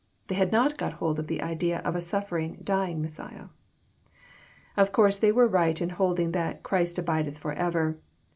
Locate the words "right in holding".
5.47-6.31